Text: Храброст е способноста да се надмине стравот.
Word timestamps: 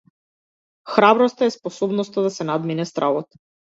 Храброст 0.93 1.41
е 1.41 1.49
способноста 1.57 2.25
да 2.29 2.33
се 2.39 2.51
надмине 2.53 2.87
стравот. 2.93 3.43